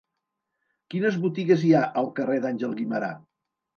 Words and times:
Quines 0.93 1.19
botigues 1.25 1.65
hi 1.67 1.71
ha 1.75 1.83
al 2.03 2.11
carrer 2.21 2.39
d'Àngel 2.47 2.77
Guimerà? 2.81 3.13